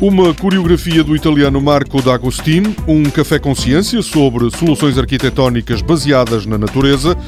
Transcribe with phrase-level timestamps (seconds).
[0.00, 7.18] Uma coreografia do italiano Marco D'Agostino, um café consciência sobre soluções arquitetónicas baseadas na natureza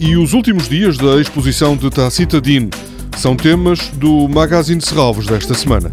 [0.00, 2.70] e os últimos dias da exposição de Tacita Din
[3.18, 5.90] são temas do Magazine de Serralvos desta semana.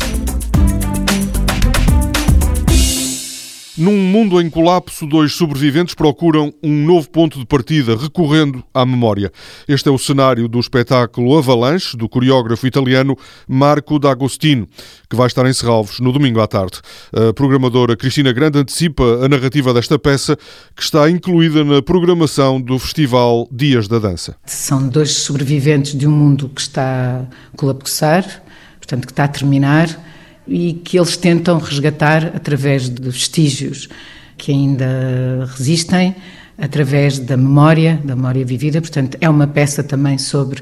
[3.83, 9.29] Num mundo em colapso, dois sobreviventes procuram um novo ponto de partida, recorrendo à memória.
[9.67, 14.69] Este é o cenário do espetáculo Avalanche, do coreógrafo italiano Marco D'Agostino,
[15.09, 16.79] que vai estar em Serralvos no domingo à tarde.
[17.11, 20.37] A programadora Cristina Grande antecipa a narrativa desta peça,
[20.73, 24.37] que está incluída na programação do Festival Dias da Dança.
[24.45, 28.23] São dois sobreviventes de um mundo que está a colapsar,
[28.77, 30.12] portanto, que está a terminar
[30.47, 33.87] e que eles tentam resgatar através de vestígios
[34.37, 36.15] que ainda resistem,
[36.57, 38.81] através da memória, da memória vivida.
[38.81, 40.61] Portanto, é uma peça também sobre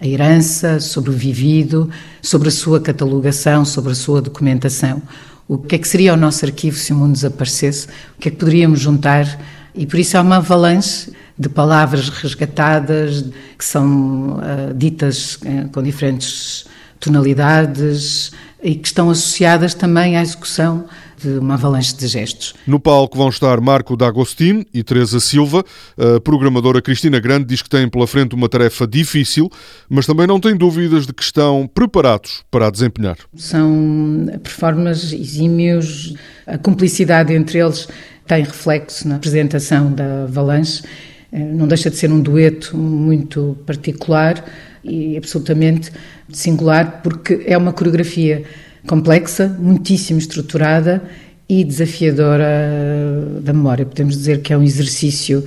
[0.00, 1.90] a herança, sobre o vivido,
[2.22, 5.02] sobre a sua catalogação, sobre a sua documentação.
[5.46, 7.86] O que é que seria o nosso arquivo se o mundo desaparecesse?
[8.16, 9.26] O que é que poderíamos juntar?
[9.74, 13.24] E por isso há uma avalanche de palavras resgatadas,
[13.58, 16.66] que são uh, ditas uh, com diferentes
[16.98, 18.30] tonalidades,
[18.62, 20.86] e que estão associadas também à execução
[21.20, 22.54] de uma avalanche de gestos.
[22.66, 25.64] No palco vão estar Marco D'Agostino e Teresa Silva.
[25.98, 29.50] A programadora Cristina Grande diz que têm pela frente uma tarefa difícil,
[29.88, 33.16] mas também não tem dúvidas de que estão preparados para a desempenhar.
[33.36, 36.14] São performances exímios,
[36.46, 37.86] a cumplicidade entre eles
[38.26, 40.82] tem reflexo na apresentação da avalanche.
[41.32, 44.44] Eh, não deixa de ser um dueto muito particular
[44.84, 45.90] e absolutamente
[46.32, 48.44] singular, porque é uma coreografia
[48.86, 51.02] complexa, muitíssimo estruturada
[51.48, 52.46] e desafiadora
[53.42, 53.84] da memória.
[53.84, 55.44] Podemos dizer que é um exercício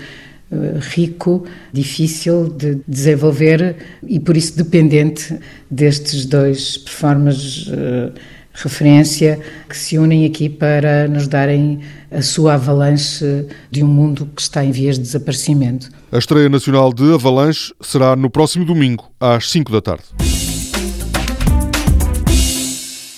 [0.53, 3.75] eh, rico, difícil de desenvolver
[4.07, 5.35] e por isso dependente
[5.69, 8.13] destes dois performers uh,
[8.53, 11.81] referência que se unem aqui para nos darem
[12.11, 15.89] a sua avalanche de um mundo que está em vias de desaparecimento.
[16.11, 20.52] A estreia nacional de Avalanche será no próximo domingo, às 5 da tarde.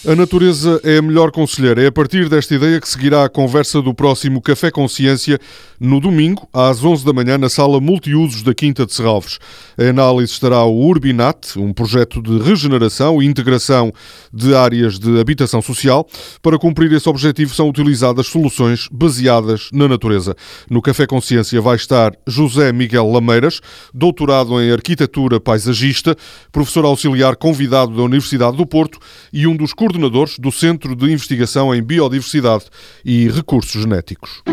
[0.08, 1.82] A natureza é a melhor conselheira.
[1.82, 5.40] É a partir desta ideia que seguirá a conversa do próximo Café Consciência
[5.80, 9.40] no domingo, às 11 da manhã, na sala multiusos da Quinta de Serralves.
[9.76, 13.92] A análise estará o Urbinat, um projeto de regeneração e integração
[14.32, 16.08] de áreas de habitação social.
[16.40, 20.36] Para cumprir esse objetivo são utilizadas soluções baseadas na natureza.
[20.70, 23.60] No Café Consciência vai estar José Miguel Lameiras,
[23.92, 26.16] doutorado em arquitetura paisagista,
[26.52, 29.00] professor auxiliar convidado da Universidade do Porto
[29.34, 32.66] e um dos coordenadores coordenadores do Centro de Investigação em Biodiversidade
[33.04, 34.44] e Recursos Genéticos.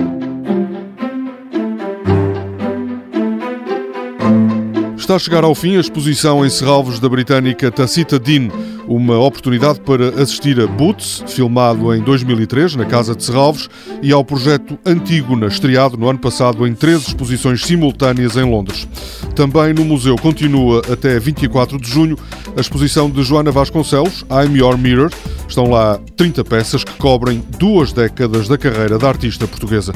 [4.96, 8.48] Está a chegar ao fim a exposição em Serralvos da britânica Tacita Dean,
[8.86, 13.68] uma oportunidade para assistir a Boots, filmado em 2003 na Casa de Serralvos,
[14.02, 18.86] e ao projeto Antígona, estreado no ano passado em três exposições simultâneas em Londres.
[19.34, 22.18] Também no museu continua até 24 de junho
[22.56, 25.10] a exposição de Joana Vasconcelos, I'm Your Mirror.
[25.48, 29.92] Estão lá 30 peças que cobrem duas décadas da carreira da artista portuguesa.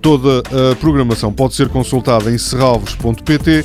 [0.00, 3.64] Toda a programação pode ser consultada em serralvos.pt